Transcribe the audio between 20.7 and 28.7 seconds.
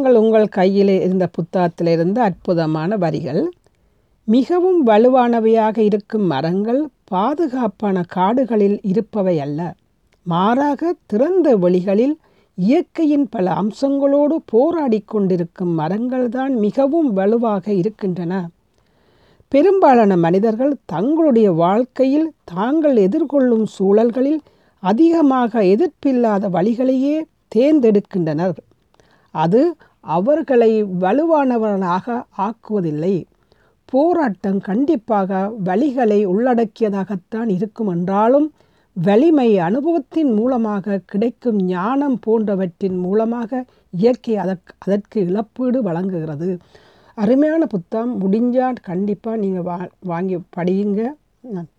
தங்களுடைய வாழ்க்கையில் தாங்கள் எதிர்கொள்ளும் சூழல்களில் அதிகமாக எதிர்ப்பில்லாத வழிகளையே தேர்ந்தெடுக்கின்றனர்.